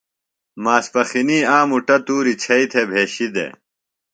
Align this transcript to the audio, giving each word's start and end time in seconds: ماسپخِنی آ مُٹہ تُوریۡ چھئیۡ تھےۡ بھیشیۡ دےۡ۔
ماسپخِنی 0.63 1.39
آ 1.55 1.57
مُٹہ 1.69 1.97
تُوریۡ 2.05 2.39
چھئیۡ 2.41 2.67
تھےۡ 2.71 2.87
بھیشیۡ 2.89 3.31
دےۡ۔ 3.33 3.51